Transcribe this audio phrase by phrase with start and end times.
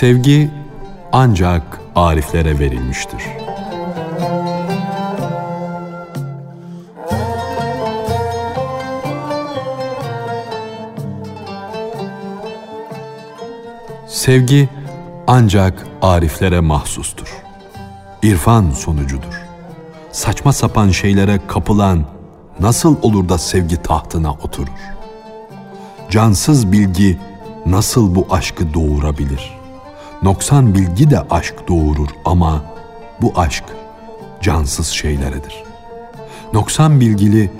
[0.00, 0.50] Sevgi
[1.12, 3.22] ancak ariflere verilmiştir.
[14.08, 14.68] Sevgi
[15.26, 17.42] ancak ariflere mahsustur.
[18.22, 19.42] İrfan sonucudur.
[20.12, 22.04] Saçma sapan şeylere kapılan
[22.60, 24.80] nasıl olur da sevgi tahtına oturur?
[26.10, 27.18] Cansız bilgi
[27.66, 29.59] nasıl bu aşkı doğurabilir?
[30.22, 32.64] Noksan bilgi de aşk doğurur ama
[33.22, 33.64] bu aşk
[34.40, 35.64] cansız şeyleredir.
[36.52, 37.50] Noksan bilgili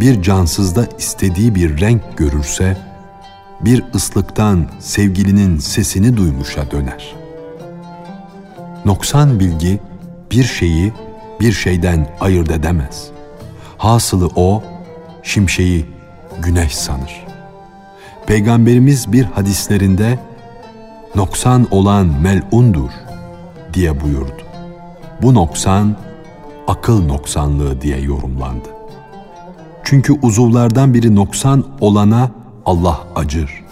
[0.00, 2.76] bir cansızda istediği bir renk görürse,
[3.60, 7.14] bir ıslıktan sevgilinin sesini duymuşa döner.
[8.84, 9.80] Noksan bilgi
[10.30, 10.92] bir şeyi
[11.40, 13.08] bir şeyden ayırt edemez.
[13.78, 14.62] Hasılı o,
[15.22, 15.86] şimşeği
[16.42, 17.26] güneş sanır.
[18.26, 20.18] Peygamberimiz bir hadislerinde
[21.14, 22.90] noksan olan melundur
[23.74, 24.42] diye buyurdu.
[25.22, 25.96] Bu noksan
[26.68, 28.68] akıl noksanlığı diye yorumlandı.
[29.84, 32.30] Çünkü uzuvlardan biri noksan olana
[32.66, 33.64] Allah acır.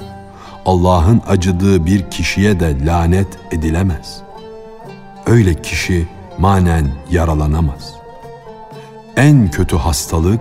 [0.66, 4.20] Allah'ın acıdığı bir kişiye de lanet edilemez.
[5.26, 7.94] Öyle kişi manen yaralanamaz.
[9.16, 10.40] En kötü hastalık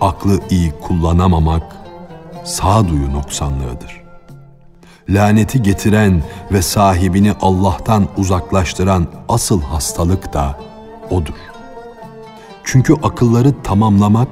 [0.00, 1.76] aklı iyi kullanamamak,
[2.44, 4.05] sağduyu noksanlığıdır.
[5.10, 10.58] Laneti getiren ve sahibini Allah'tan uzaklaştıran asıl hastalık da
[11.10, 11.34] odur.
[12.64, 14.28] Çünkü akılları tamamlamak,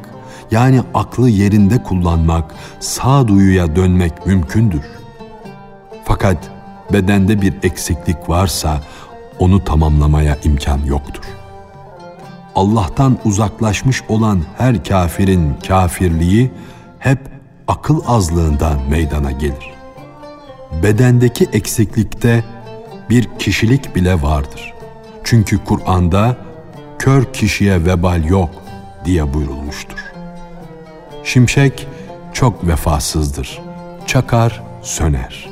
[0.51, 4.85] yani aklı yerinde kullanmak, sağduyuya dönmek mümkündür.
[6.05, 6.51] Fakat
[6.93, 8.81] bedende bir eksiklik varsa
[9.39, 11.25] onu tamamlamaya imkan yoktur.
[12.55, 16.51] Allah'tan uzaklaşmış olan her kafirin kafirliği
[16.99, 17.19] hep
[17.69, 19.74] akıl azlığından meydana gelir.
[20.83, 22.45] Bedendeki eksiklikte
[23.11, 24.75] bir kişilik bile vardır.
[25.25, 26.37] Çünkü Kur'an'da
[26.99, 28.51] kör kişiye vebal yok
[29.05, 29.99] diye buyurulmuştur.
[31.25, 31.87] Şimşek
[32.33, 33.63] çok vefasızdır.
[34.07, 35.51] Çakar, söner.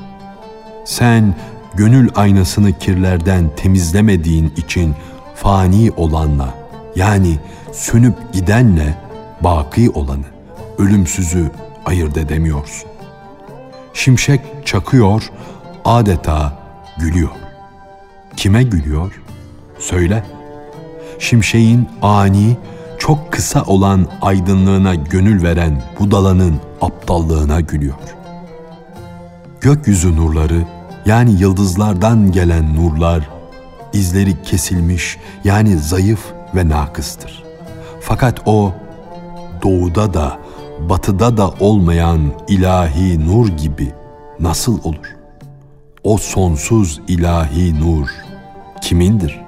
[0.84, 1.34] Sen
[1.74, 4.94] gönül aynasını kirlerden temizlemediğin için
[5.34, 6.54] fani olanla
[6.96, 7.38] yani
[7.72, 8.94] sönüp gidenle
[9.40, 10.26] baki olanı,
[10.78, 11.50] ölümsüzü
[11.84, 12.91] ayırt edemiyorsun.
[13.94, 15.30] Şimşek çakıyor,
[15.84, 16.58] adeta
[16.98, 17.30] gülüyor.
[18.36, 19.20] Kime gülüyor?
[19.78, 20.24] Söyle.
[21.18, 22.56] Şimşeğin ani,
[22.98, 27.94] çok kısa olan aydınlığına gönül veren budalanın aptallığına gülüyor.
[29.60, 30.64] Gökyüzü nurları
[31.06, 33.28] yani yıldızlardan gelen nurlar
[33.92, 36.20] izleri kesilmiş yani zayıf
[36.54, 37.42] ve nakıstır.
[38.00, 38.72] Fakat o
[39.62, 40.38] doğuda da
[40.88, 43.92] batıda da olmayan ilahi nur gibi
[44.40, 45.16] nasıl olur?
[46.04, 48.08] O sonsuz ilahi nur
[48.80, 49.40] kimindir?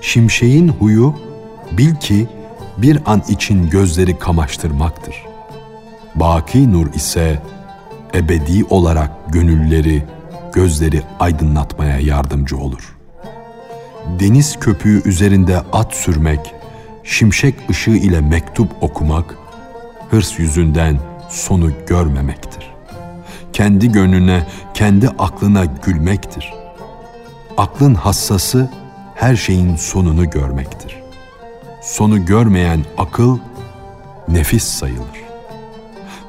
[0.00, 1.14] Şimşeğin huyu
[1.72, 2.28] bil ki
[2.78, 5.14] bir an için gözleri kamaştırmaktır.
[6.14, 7.42] Baki nur ise
[8.14, 10.04] ebedi olarak gönülleri,
[10.52, 12.96] gözleri aydınlatmaya yardımcı olur.
[14.20, 16.54] Deniz köpüğü üzerinde at sürmek,
[17.04, 19.41] şimşek ışığı ile mektup okumak,
[20.12, 22.70] hırs yüzünden sonu görmemektir.
[23.52, 26.52] Kendi gönlüne, kendi aklına gülmektir.
[27.56, 28.70] Aklın hassası
[29.14, 30.96] her şeyin sonunu görmektir.
[31.82, 33.38] Sonu görmeyen akıl
[34.28, 35.22] nefis sayılır.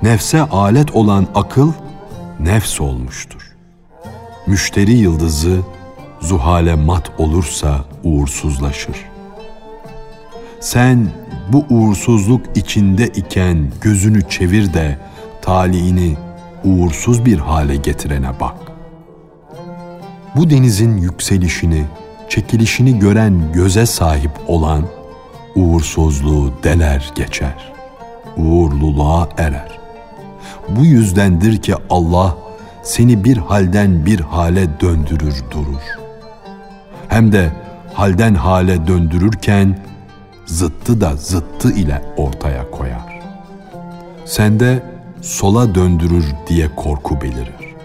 [0.02, 1.72] Nefse alet olan akıl
[2.40, 3.52] nefs olmuştur.
[4.48, 5.60] Müşteri yıldızı
[6.22, 9.13] zuhale mat olursa uğursuzlaşır.
[10.64, 11.08] Sen
[11.50, 14.98] bu uğursuzluk içinde iken gözünü çevir de
[15.42, 16.18] talihini
[16.64, 18.56] uğursuz bir hale getirene bak.
[20.36, 21.86] Bu denizin yükselişini,
[22.30, 24.84] çekilişini gören göze sahip olan
[25.56, 27.74] uğursuzluğu deler geçer.
[28.38, 29.80] Uğurluluğa erer.
[30.70, 32.38] Bu yüzdendir ki Allah
[32.84, 35.84] seni bir halden bir hale döndürür durur.
[37.08, 37.52] Hem de
[37.94, 39.78] halden hale döndürürken
[40.46, 43.22] zıttı da zıttı ile ortaya koyar.
[44.26, 44.84] Sende
[45.22, 47.76] sola döndürür diye korku belirir.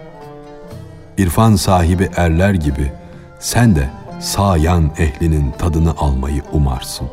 [1.19, 2.93] İrfan sahibi erler gibi
[3.38, 3.90] sen de
[4.20, 7.08] sağ yan ehlinin tadını almayı umarsın.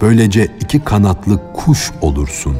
[0.00, 2.56] Böylece iki kanatlı kuş olursun.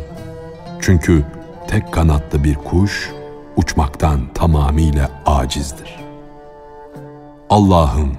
[0.81, 1.25] Çünkü
[1.69, 3.11] tek kanatlı bir kuş
[3.57, 6.01] uçmaktan tamamıyla acizdir.
[7.51, 8.13] Allah'ım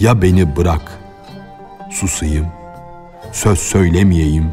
[0.00, 0.98] ya beni bırak
[1.94, 2.46] susayım,
[3.32, 4.52] söz söylemeyeyim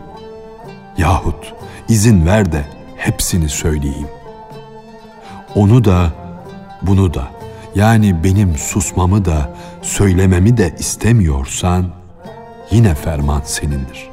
[0.98, 1.54] yahut
[1.90, 2.66] izin ver de
[2.98, 4.08] hepsini söyleyeyim.
[5.56, 6.12] Onu da
[6.82, 7.28] bunu da
[7.76, 9.50] yani benim susmamı da
[9.82, 11.86] söylememi de istemiyorsan
[12.72, 14.10] yine ferman senindir.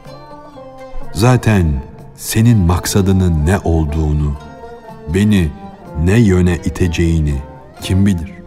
[1.13, 1.83] Zaten
[2.17, 4.35] senin maksadının ne olduğunu,
[5.15, 5.51] beni
[6.05, 7.35] ne yöne iteceğini
[7.83, 8.38] kim bilir?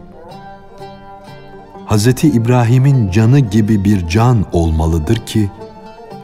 [1.92, 2.06] Hz.
[2.24, 5.50] İbrahim'in canı gibi bir can olmalıdır ki,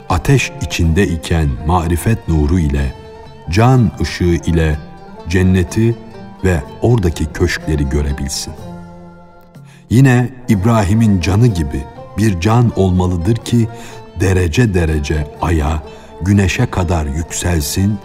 [0.09, 2.95] ateş içinde iken marifet nuru ile,
[3.51, 4.79] can ışığı ile
[5.29, 5.97] cenneti
[6.45, 8.53] ve oradaki köşkleri görebilsin.
[9.91, 11.85] Yine İbrahim'in canı gibi
[12.19, 13.69] bir can olmalıdır ki
[14.21, 15.83] derece derece aya,
[16.23, 17.99] güneşe kadar yükselsin,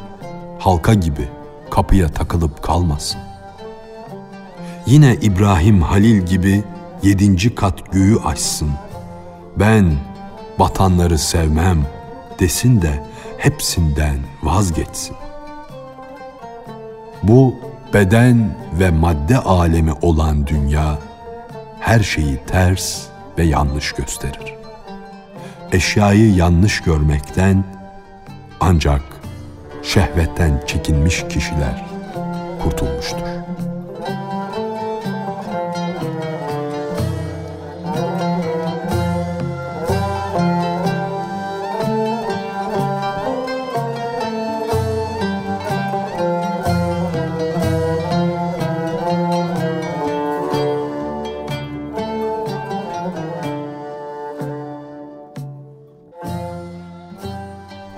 [0.59, 1.27] halka gibi
[1.71, 3.19] kapıya takılıp kalmasın.
[4.85, 6.63] Yine İbrahim Halil gibi
[7.03, 8.69] yedinci kat göğü açsın.
[9.57, 9.93] Ben
[10.59, 11.85] batanları sevmem
[12.39, 13.03] desin de
[13.37, 15.15] hepsinden vazgeçsin.
[17.23, 17.55] Bu
[17.93, 20.97] beden ve madde alemi olan dünya
[21.79, 23.01] her şeyi ters
[23.37, 24.55] ve yanlış gösterir.
[25.71, 27.63] Eşyayı yanlış görmekten
[28.59, 29.01] ancak
[29.83, 31.85] şehvetten çekinmiş kişiler
[32.63, 33.32] kurtulmuştur.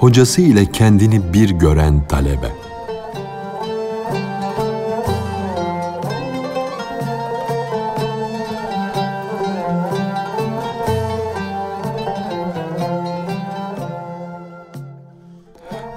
[0.05, 2.51] Hocası ile kendini bir gören talebe.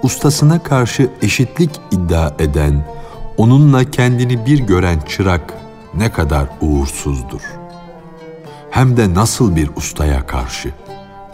[0.03, 2.85] Ustasına karşı eşitlik iddia eden,
[3.37, 5.55] onunla kendini bir gören çırak
[5.95, 7.43] ne kadar uğursuzdur.
[8.71, 10.71] Hem de nasıl bir ustaya karşı.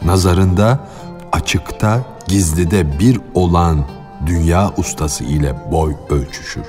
[0.04, 0.88] Nazarında
[1.32, 3.84] açıkta gizlide bir olan
[4.26, 6.66] dünya ustası ile boy ölçüşür.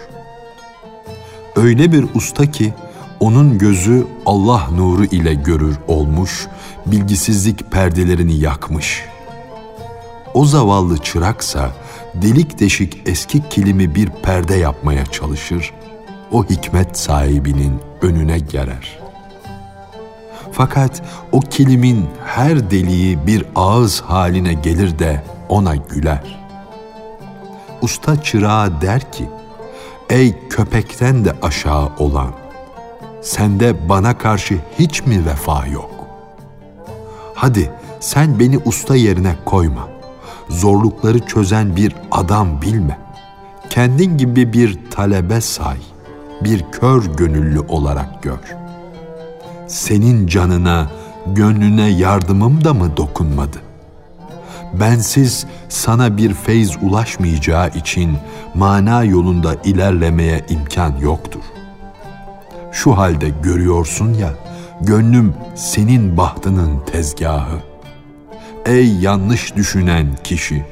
[1.55, 2.73] Öyle bir usta ki
[3.19, 6.47] onun gözü Allah nuru ile görür olmuş,
[6.85, 9.05] bilgisizlik perdelerini yakmış.
[10.33, 11.71] O zavallı çıraksa
[12.13, 15.73] delik deşik eski kilimi bir perde yapmaya çalışır,
[16.31, 19.05] o hikmet sahibinin önüne gerer.''
[20.57, 26.45] Fakat o kilimin her deliği bir ağız haline gelir de ona güler.
[27.81, 29.29] Usta çırağa der ki,
[30.09, 32.31] ey köpekten de aşağı olan,
[33.21, 35.91] sende bana karşı hiç mi vefa yok?
[37.35, 39.87] Hadi sen beni usta yerine koyma.
[40.49, 42.99] Zorlukları çözen bir adam bilme.
[43.69, 45.77] Kendin gibi bir talebe say.
[46.41, 48.55] Bir kör gönüllü olarak gör.
[49.67, 50.91] Senin canına,
[51.25, 53.57] gönlüne yardımım da mı dokunmadı?
[54.79, 58.17] Bensiz sana bir feyz ulaşmayacağı için
[58.53, 61.41] mana yolunda ilerlemeye imkan yoktur.
[62.71, 64.33] Şu halde görüyorsun ya,
[64.81, 67.59] gönlüm senin bahtının tezgahı.
[68.65, 70.65] Ey yanlış düşünen kişi,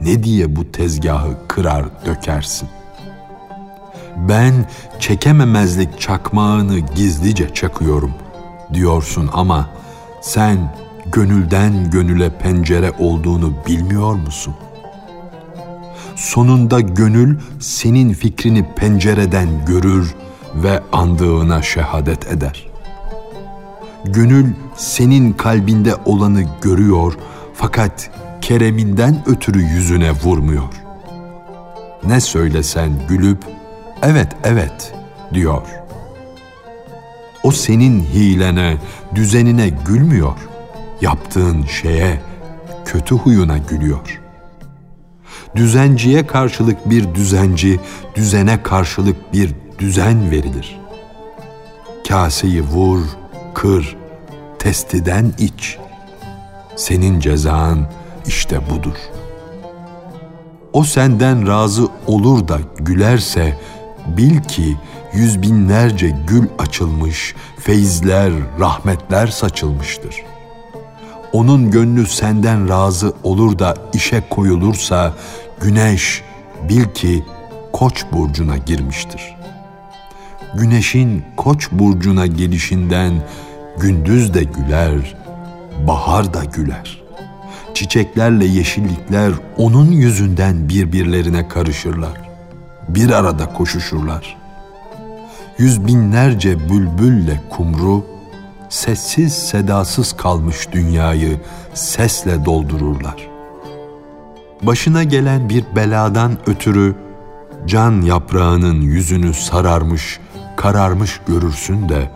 [0.00, 2.68] ne diye bu tezgahı kırar dökersin?
[4.16, 4.54] Ben
[5.00, 8.14] çekememezlik çakmağını gizlice çakıyorum
[8.74, 9.68] diyorsun ama
[10.20, 10.58] sen
[11.12, 14.54] gönülden gönüle pencere olduğunu bilmiyor musun?
[16.16, 20.14] Sonunda gönül senin fikrini pencereden görür
[20.54, 22.66] ve andığına şehadet eder.
[24.04, 27.14] Gönül senin kalbinde olanı görüyor
[27.54, 30.68] fakat kereminden ötürü yüzüne vurmuyor.
[32.06, 33.38] Ne söylesen gülüp
[34.02, 34.94] evet evet
[35.34, 35.62] diyor.
[37.42, 38.76] O senin hilene,
[39.14, 40.49] düzenine gülmüyor
[41.00, 42.20] yaptığın şeye,
[42.84, 44.20] kötü huyuna gülüyor.
[45.56, 47.80] Düzenciye karşılık bir düzenci,
[48.14, 50.80] düzene karşılık bir düzen verilir.
[52.08, 53.00] Kaseyi vur,
[53.54, 53.96] kır,
[54.58, 55.78] testiden iç.
[56.76, 57.90] Senin cezan
[58.26, 58.96] işte budur.
[60.72, 63.58] O senden razı olur da gülerse
[64.06, 64.76] bil ki
[65.12, 70.39] yüz binlerce gül açılmış, feyizler, rahmetler saçılmıştır.''
[71.32, 75.14] Onun gönlü senden razı olur da işe koyulursa
[75.60, 76.22] güneş
[76.68, 77.24] bil ki
[77.72, 79.36] Koç burcuna girmiştir.
[80.54, 83.12] Güneşin Koç burcuna gelişinden
[83.80, 85.16] gündüz de güler,
[85.86, 87.02] bahar da güler.
[87.74, 92.30] Çiçeklerle yeşillikler onun yüzünden birbirlerine karışırlar.
[92.88, 94.36] Bir arada koşuşurlar.
[95.58, 98.04] yüz binlerce bülbülle kumru,
[98.70, 101.40] sessiz sedasız kalmış dünyayı
[101.74, 103.28] sesle doldururlar.
[104.62, 106.94] Başına gelen bir beladan ötürü
[107.66, 110.20] can yaprağının yüzünü sararmış,
[110.56, 112.10] kararmış görürsün de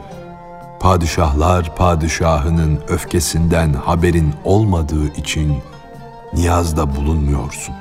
[0.81, 5.59] padişahlar padişahının öfkesinden haberin olmadığı için
[6.35, 7.75] niyazda bulunmuyorsun.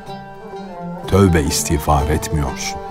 [1.07, 2.82] Tövbe istiğfar etmiyorsun.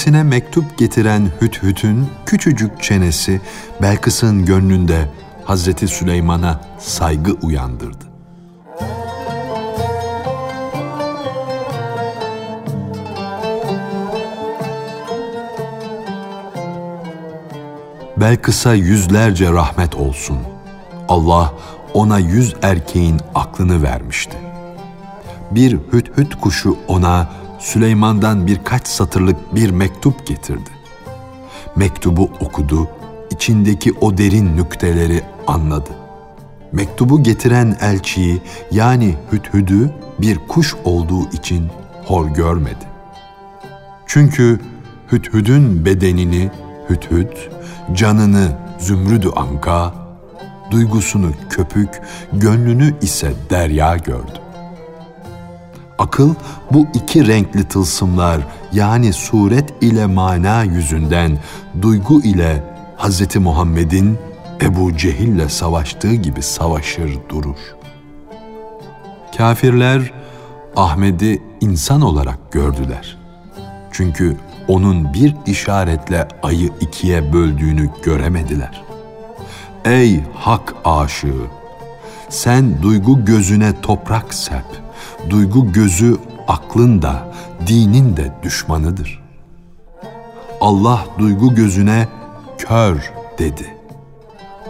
[0.00, 3.40] Kendisine mektup getiren Hüthüt'ün küçücük çenesi
[3.82, 5.08] Belkıs'ın gönlünde
[5.44, 8.04] Hazreti Süleyman'a saygı uyandırdı.
[18.16, 20.38] Belkıs'a yüzlerce rahmet olsun.
[21.08, 21.54] Allah
[21.94, 24.36] ona yüz erkeğin aklını vermişti.
[25.50, 27.28] Bir hüt kuşu ona
[27.60, 30.70] Süleyman'dan birkaç satırlık bir mektup getirdi.
[31.76, 32.88] Mektubu okudu,
[33.30, 35.90] içindeki o derin nükteleri anladı.
[36.72, 39.90] Mektubu getiren elçiyi yani Hüdhüd'ü
[40.20, 41.68] bir kuş olduğu için
[42.04, 42.84] hor görmedi.
[44.06, 44.60] Çünkü
[45.12, 46.50] Hüdhüd'ün bedenini
[46.90, 47.36] Hüdhüd,
[47.94, 49.94] canını Zümrüdü Anka,
[50.70, 52.00] duygusunu köpük,
[52.32, 54.39] gönlünü ise derya gördü.
[56.00, 56.34] Akıl
[56.72, 58.40] bu iki renkli tılsımlar
[58.72, 61.38] yani suret ile mana yüzünden
[61.82, 62.64] duygu ile
[62.98, 63.36] Hz.
[63.36, 64.18] Muhammed'in
[64.62, 67.56] Ebu Cehil'le savaştığı gibi savaşır durur.
[69.36, 70.12] Kafirler
[70.76, 73.18] Ahmet'i insan olarak gördüler.
[73.92, 74.36] Çünkü
[74.68, 78.82] onun bir işaretle ayı ikiye böldüğünü göremediler.
[79.84, 81.46] Ey hak aşığı!
[82.28, 84.89] Sen duygu gözüne toprak sep.''
[85.30, 86.16] Duygu gözü
[86.48, 87.32] aklın da,
[87.66, 89.22] dinin de düşmanıdır.
[90.60, 92.08] Allah duygu gözüne
[92.58, 93.76] kör dedi.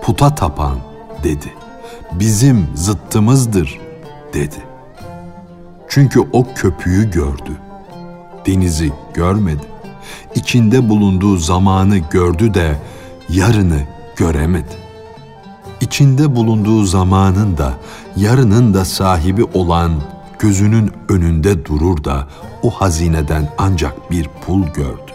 [0.03, 0.79] Puta tapan
[1.25, 1.55] dedi.
[2.13, 3.79] Bizim zıttımızdır
[4.35, 4.65] dedi.
[5.89, 7.53] Çünkü o köpüğü gördü.
[8.47, 9.67] Denizi görmedi.
[10.35, 12.77] İçinde bulunduğu zamanı gördü de
[13.29, 13.81] yarını
[14.17, 14.81] göremedi.
[15.81, 17.73] İçinde bulunduğu zamanın da
[18.17, 19.93] yarının da sahibi olan
[20.41, 22.29] gözünün önünde durur da
[22.63, 25.13] o hazineden ancak bir pul gördü.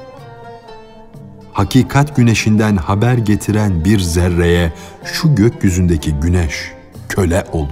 [1.54, 6.72] Hakikat güneşinden haber getiren bir zerreye şu gökyüzündeki güneş
[7.10, 7.70] köle olur.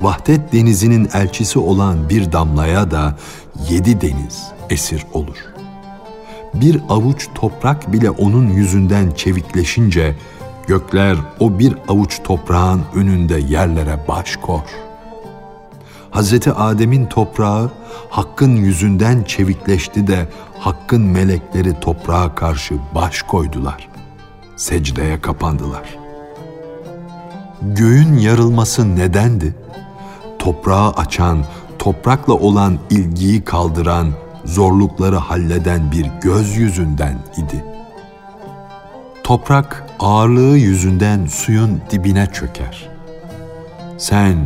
[0.00, 3.16] Vahdet denizinin elçisi olan bir damlaya da
[3.70, 5.36] yedi deniz esir olur.
[6.54, 10.16] Bir avuç toprak bile onun yüzünden çevikleşince
[10.66, 14.91] gökler o bir avuç toprağın önünde yerlere baş kor.''
[16.12, 17.70] Hazreti Adem'in toprağı
[18.10, 20.28] Hakk'ın yüzünden çevikleşti de
[20.58, 23.88] Hakk'ın melekleri toprağa karşı baş koydular.
[24.56, 25.98] Secdeye kapandılar.
[27.62, 29.54] Göğün yarılması nedendi?
[30.38, 31.44] Toprağı açan,
[31.78, 34.12] toprakla olan ilgiyi kaldıran,
[34.44, 37.64] zorlukları halleden bir göz yüzünden idi.
[39.24, 42.88] Toprak ağırlığı yüzünden suyun dibine çöker.
[43.98, 44.36] Sen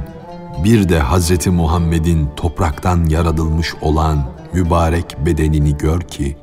[0.65, 1.47] bir de Hz.
[1.47, 6.37] Muhammed'in topraktan yaratılmış olan mübarek bedenini gör ki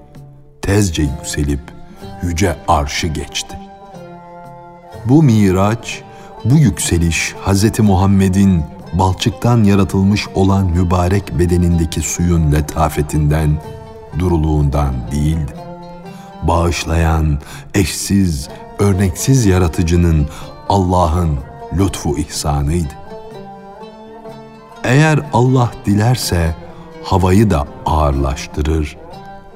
[0.61, 1.59] tezce yükselip
[2.23, 3.57] yüce arşı geçti.
[5.05, 6.01] Bu miraç,
[6.45, 7.79] bu yükseliş Hz.
[7.79, 13.61] Muhammed'in balçıktan yaratılmış olan mübarek bedenindeki suyun letafetinden,
[14.19, 15.53] duruluğundan değildi.
[16.43, 17.39] Bağışlayan,
[17.73, 20.27] eşsiz, örneksiz yaratıcının
[20.69, 21.39] Allah'ın
[21.77, 23.02] lütfu ihsanıydı.
[24.83, 26.55] Eğer Allah dilerse
[27.03, 28.97] havayı da ağırlaştırır,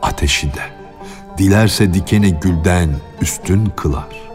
[0.02, 0.62] ateşi de.
[1.38, 2.90] Dilerse dikeni gülden
[3.22, 4.30] üstün kılar.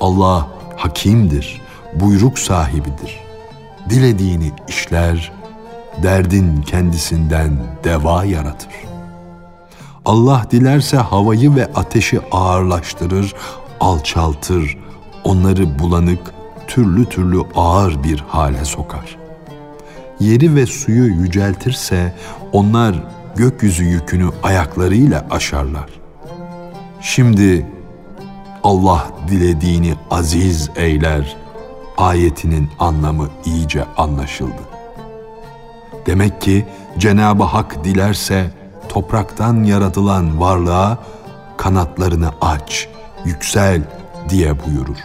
[0.00, 1.60] Allah hakimdir,
[1.94, 3.20] buyruk sahibidir.
[3.90, 5.32] Dilediğini işler,
[6.02, 8.72] derdin kendisinden deva yaratır.
[10.04, 13.34] Allah dilerse havayı ve ateşi ağırlaştırır,
[13.80, 14.78] alçaltır,
[15.24, 16.34] onları bulanık,
[16.66, 19.21] türlü türlü ağır bir hale sokar
[20.22, 22.14] yeri ve suyu yüceltirse
[22.52, 22.94] onlar
[23.36, 25.90] gökyüzü yükünü ayaklarıyla aşarlar.
[27.00, 27.66] Şimdi
[28.64, 31.36] Allah dilediğini aziz eyler,
[31.96, 34.62] ayetinin anlamı iyice anlaşıldı.
[36.06, 36.66] Demek ki
[36.98, 38.50] Cenab-ı Hak dilerse
[38.88, 40.98] topraktan yaratılan varlığa
[41.56, 42.88] kanatlarını aç,
[43.24, 43.82] yüksel
[44.28, 44.96] diye buyurur.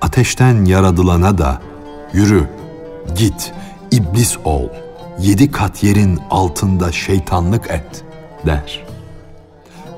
[0.00, 1.60] Ateşten yaratılana da
[2.12, 2.48] yürü,
[3.16, 3.52] git,
[3.92, 4.68] iblis ol,
[5.18, 8.04] yedi kat yerin altında şeytanlık et
[8.46, 8.84] der.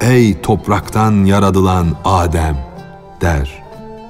[0.01, 2.57] Ey topraktan yaratılan Adem
[3.21, 3.63] der.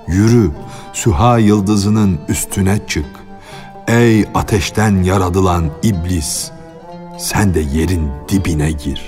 [0.08, 0.50] Yürü,
[0.92, 3.06] Süha yıldızının üstüne çık.
[3.88, 6.50] Ey ateşten yaratılan iblis,
[7.18, 9.02] sen de yerin dibine gir.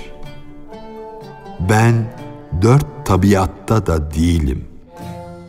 [1.59, 1.93] Ben
[2.61, 4.65] dört tabiatta da değilim.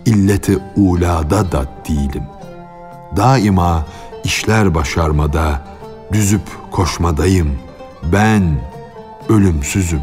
[0.06, 2.24] İlleti ulada da değilim.
[3.16, 3.86] Daima
[4.28, 5.62] işler başarmada,
[6.12, 7.58] düzüp koşmadayım.
[8.12, 8.60] Ben
[9.28, 10.02] ölümsüzüm.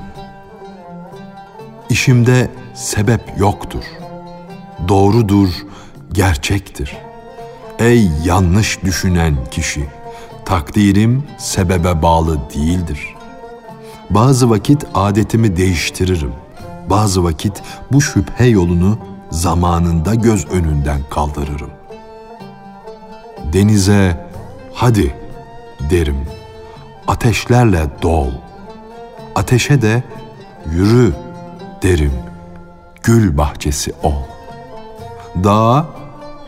[1.90, 3.84] İşimde sebep yoktur.
[4.88, 5.50] Doğrudur,
[6.12, 6.98] gerçektir.
[7.80, 9.86] Ey yanlış düşünen kişi,
[10.46, 13.16] takdirim sebebe bağlı değildir.
[14.10, 16.34] Bazı vakit adetimi değiştiririm.
[16.90, 18.98] Bazı vakit bu şüphe yolunu
[19.32, 21.85] zamanında göz önünden kaldırırım.
[23.56, 24.28] Denize
[24.74, 25.16] hadi
[25.90, 26.18] derim.
[27.08, 28.32] Ateşlerle dol.
[29.36, 30.04] Ateşe de
[30.72, 31.14] yürü
[31.84, 32.12] derim.
[33.04, 34.24] Gül bahçesi ol.
[35.44, 35.86] Dağa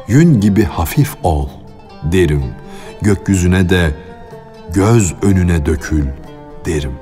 [0.07, 1.49] yün gibi hafif ol
[2.03, 2.43] derim.
[3.01, 3.95] Gökyüzüne de
[4.73, 6.05] göz önüne dökül
[6.65, 6.93] derim.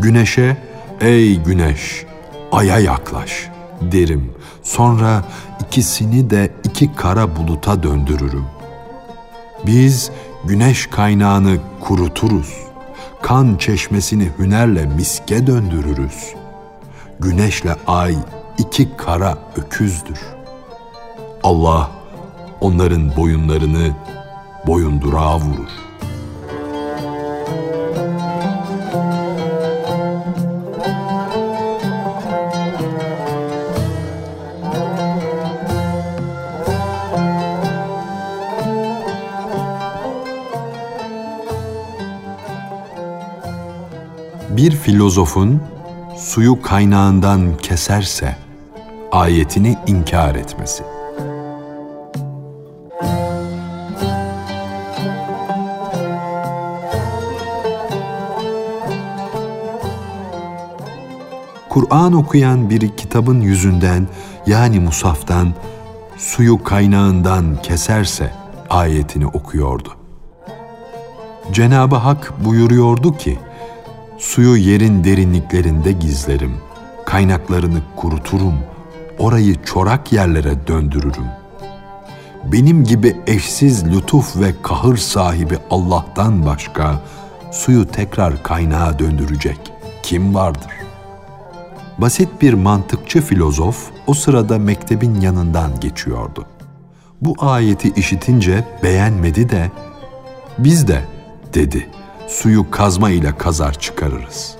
[0.00, 0.56] Güneşe
[1.00, 2.06] ey güneş
[2.52, 3.48] aya yaklaş
[3.80, 4.32] derim.
[4.62, 5.24] Sonra
[5.60, 8.57] ikisini de iki kara buluta döndürürüm.
[9.66, 10.10] Biz
[10.44, 12.54] güneş kaynağını kuruturuz.
[13.22, 16.34] Kan çeşmesini hünerle miske döndürürüz.
[17.20, 18.16] Güneşle ay
[18.58, 20.20] iki kara öküzdür.
[21.42, 21.90] Allah
[22.60, 23.90] onların boyunlarını
[24.66, 25.70] boyundurağa vurur.
[44.68, 45.62] Bir filozofun
[46.16, 48.36] suyu kaynağından keserse
[49.12, 50.82] ayetini inkar etmesi.
[61.68, 64.08] Kur'an okuyan biri kitabın yüzünden
[64.46, 65.54] yani musaftan
[66.16, 68.32] suyu kaynağından keserse
[68.70, 69.88] ayetini okuyordu.
[71.52, 73.38] Cenab-ı Hak buyuruyordu ki,
[74.18, 76.56] suyu yerin derinliklerinde gizlerim,
[77.06, 78.54] kaynaklarını kuruturum,
[79.18, 81.26] orayı çorak yerlere döndürürüm.
[82.44, 87.02] Benim gibi eşsiz lütuf ve kahır sahibi Allah'tan başka
[87.52, 89.58] suyu tekrar kaynağa döndürecek
[90.02, 90.72] kim vardır?
[91.98, 96.46] Basit bir mantıkçı filozof o sırada mektebin yanından geçiyordu.
[97.20, 99.70] Bu ayeti işitince beğenmedi de
[100.58, 101.04] biz de
[101.54, 101.88] dedi
[102.28, 104.56] suyu kazma ile kazar çıkarırız.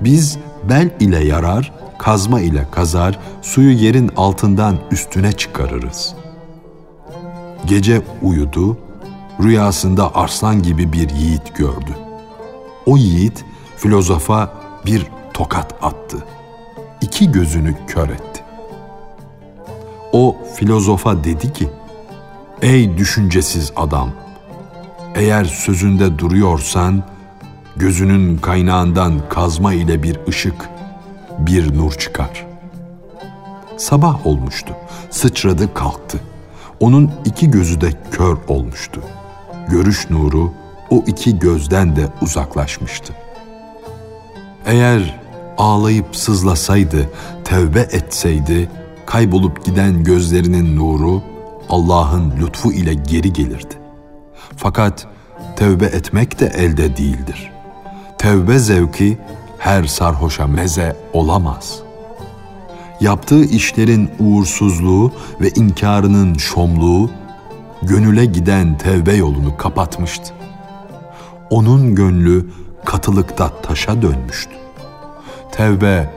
[0.00, 6.14] Biz bel ile yarar, kazma ile kazar, suyu yerin altından üstüne çıkarırız.
[7.66, 8.78] Gece uyudu,
[9.42, 11.96] rüyasında arslan gibi bir yiğit gördü.
[12.86, 13.44] O yiğit
[13.76, 14.52] filozofa
[14.86, 16.16] bir tokat attı.
[17.00, 18.42] İki gözünü kör etti.
[20.12, 21.70] O filozofa dedi ki,
[22.62, 24.10] Ey düşüncesiz adam!
[25.14, 27.02] Eğer sözünde duruyorsan,
[27.76, 30.68] gözünün kaynağından kazma ile bir ışık,
[31.38, 32.46] bir nur çıkar.
[33.76, 34.74] Sabah olmuştu,
[35.10, 36.20] sıçradı kalktı.
[36.80, 39.00] Onun iki gözü de kör olmuştu.
[39.68, 40.52] Görüş nuru
[40.90, 43.12] o iki gözden de uzaklaşmıştı.
[44.66, 45.20] Eğer
[45.58, 47.10] ağlayıp sızlasaydı,
[47.44, 48.70] tevbe etseydi,
[49.06, 51.22] kaybolup giden gözlerinin nuru
[51.68, 53.81] Allah'ın lütfu ile geri gelirdi.
[54.56, 55.06] Fakat
[55.56, 57.52] tevbe etmek de elde değildir.
[58.18, 59.18] Tevbe zevki
[59.58, 61.78] her sarhoşa meze olamaz.
[63.00, 67.10] Yaptığı işlerin uğursuzluğu ve inkarının şomluğu
[67.82, 70.34] gönüle giden tevbe yolunu kapatmıştı.
[71.50, 72.46] Onun gönlü
[72.84, 74.52] katılıkta taşa dönmüştü.
[75.52, 76.10] Tevbe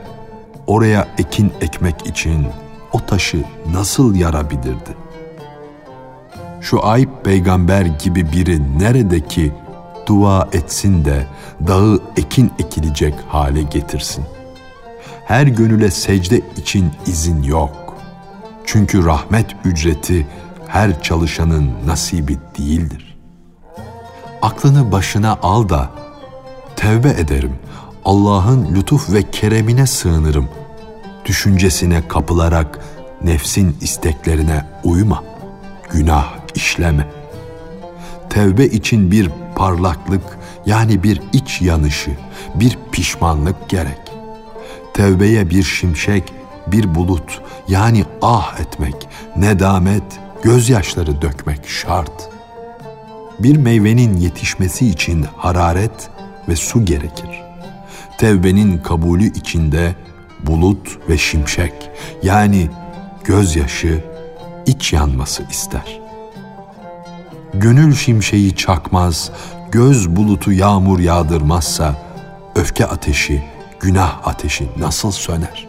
[0.66, 2.46] oraya ekin ekmek için
[2.92, 5.05] o taşı nasıl yarabilirdi?
[6.70, 9.52] Şu ayıp peygamber gibi biri nerede ki
[10.06, 11.26] dua etsin de
[11.66, 14.24] dağı ekin ekilecek hale getirsin.
[15.24, 17.96] Her gönüle secde için izin yok.
[18.64, 20.26] Çünkü rahmet ücreti
[20.68, 23.18] her çalışanın nasibi değildir.
[24.42, 25.90] Aklını başına al da
[26.76, 27.52] tevbe ederim.
[28.04, 30.48] Allah'ın lütuf ve keremine sığınırım.
[31.24, 32.78] Düşüncesine kapılarak
[33.22, 35.24] nefsin isteklerine uyma.
[35.90, 37.08] Günah işleme.
[38.30, 42.10] Tevbe için bir parlaklık yani bir iç yanışı,
[42.54, 43.98] bir pişmanlık gerek.
[44.94, 46.32] Tevbeye bir şimşek,
[46.66, 50.02] bir bulut yani ah etmek, nedamet,
[50.42, 52.30] gözyaşları dökmek şart.
[53.38, 56.10] Bir meyvenin yetişmesi için hararet
[56.48, 57.42] ve su gerekir.
[58.18, 59.94] Tevbenin kabulü içinde
[60.46, 61.72] bulut ve şimşek
[62.22, 62.70] yani
[63.24, 64.04] gözyaşı,
[64.66, 66.05] iç yanması ister.
[67.60, 69.30] Gönül şimşeği çakmaz,
[69.72, 71.94] göz bulutu yağmur yağdırmazsa
[72.54, 73.42] öfke ateşi,
[73.80, 75.66] günah ateşi nasıl söner?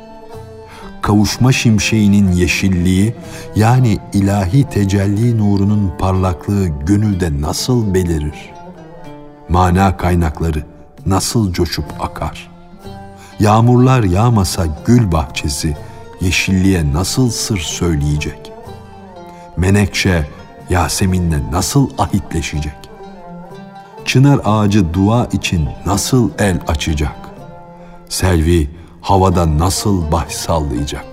[1.02, 3.16] Kavuşma şimşeğinin yeşilliği
[3.56, 8.54] yani ilahi tecelli nurunun parlaklığı gönülde nasıl belirir?
[9.50, 10.64] Mana kaynakları
[11.06, 12.52] nasıl coşup akar?
[13.40, 15.78] Yağmurlar yağmasa gül bahçesi
[16.22, 18.52] yeşilliğe nasıl sır söyleyecek?
[19.58, 20.37] Menekşe
[20.70, 22.76] Yasemin'le nasıl ahitleşecek?
[24.06, 27.16] Çınar ağacı dua için nasıl el açacak?
[28.10, 28.70] Selvi
[29.02, 31.06] havada nasıl baş sallayacak?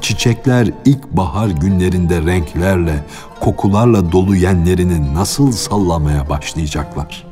[0.00, 3.04] Çiçekler ilk bahar günlerinde renklerle,
[3.40, 7.26] kokularla dolu yenlerini nasıl sallamaya başlayacaklar?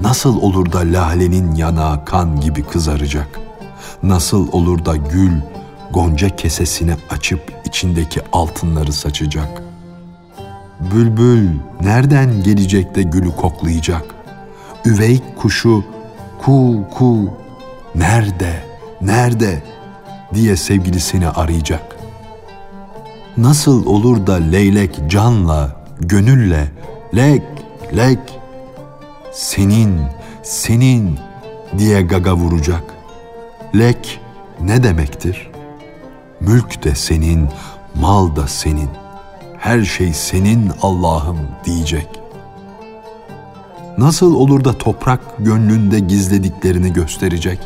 [0.00, 3.40] Nasıl olur da lalenin yanağı kan gibi kızaracak?
[4.02, 5.32] Nasıl olur da gül
[5.92, 9.65] gonca kesesini açıp içindeki altınları saçacak?
[10.80, 11.48] Bülbül
[11.80, 14.14] nereden gelecek de gülü koklayacak?
[14.84, 15.84] Üveyk kuşu
[16.38, 17.30] ku ku
[17.94, 18.64] nerede,
[19.00, 19.62] nerede
[20.34, 21.96] diye sevgilisini arayacak.
[23.36, 26.68] Nasıl olur da leylek canla, gönülle,
[27.14, 27.42] lek,
[27.96, 28.18] lek,
[29.32, 30.00] senin,
[30.42, 31.18] senin
[31.78, 32.84] diye gaga vuracak.
[33.74, 34.20] Lek
[34.60, 35.50] ne demektir?
[36.40, 37.48] Mülk de senin,
[37.94, 39.05] mal da senin.
[39.66, 42.08] Her şey senin Allah'ım diyecek.
[43.98, 47.58] Nasıl olur da toprak gönlünde gizlediklerini gösterecek?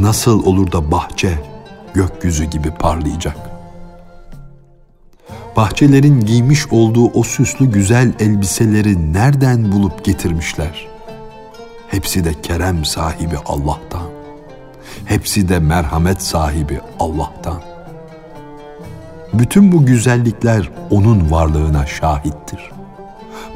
[0.00, 1.38] Nasıl olur da bahçe
[1.94, 3.36] gökyüzü gibi parlayacak?
[5.56, 10.88] Bahçelerin giymiş olduğu o süslü güzel elbiseleri nereden bulup getirmişler?
[11.88, 14.06] Hepsi de kerem sahibi Allah'tan.
[15.04, 17.71] Hepsi de merhamet sahibi Allah'tan.
[19.34, 22.70] Bütün bu güzellikler onun varlığına şahittir.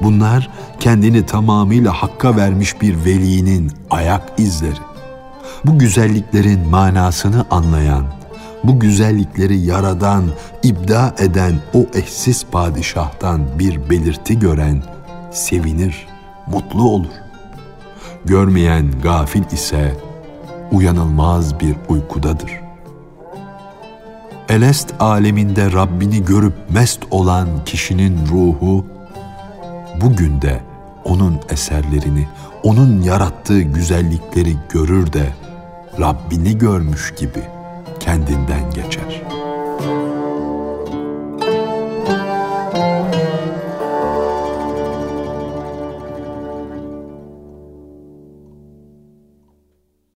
[0.03, 4.79] Bunlar kendini tamamıyla hakka vermiş bir velinin ayak izleri.
[5.65, 8.05] Bu güzelliklerin manasını anlayan,
[8.65, 10.25] bu güzellikleri yaradan,
[10.63, 14.83] ibda eden o eşsiz padişahtan bir belirti gören
[15.33, 16.07] sevinir,
[16.47, 17.13] mutlu olur.
[18.25, 19.97] Görmeyen gafil ise
[20.73, 22.66] uyanılmaz bir uykudadır.
[24.49, 28.87] Elest aleminde Rabbini görüp mest olan kişinin ruhu
[30.01, 30.61] bugün de
[31.05, 32.29] onun eserlerini,
[32.63, 35.27] onun yarattığı güzellikleri görür de
[36.01, 37.43] Rabbini görmüş gibi
[38.01, 39.23] kendinden geçer.